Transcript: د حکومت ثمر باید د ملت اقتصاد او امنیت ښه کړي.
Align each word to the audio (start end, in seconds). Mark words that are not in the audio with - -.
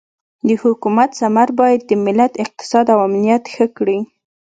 د 0.47 0.49
حکومت 0.63 1.09
ثمر 1.19 1.49
باید 1.59 1.81
د 1.89 1.91
ملت 2.05 2.33
اقتصاد 2.43 2.85
او 2.93 2.99
امنیت 3.07 3.43
ښه 3.53 3.65
کړي. 3.77 3.99